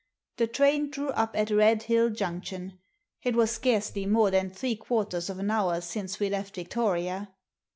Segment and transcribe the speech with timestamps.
[0.39, 2.79] —the train drew up at Red Hill Junction—
[3.21, 7.31] it was scarcely more than three quarters of an hour since we left Victoria.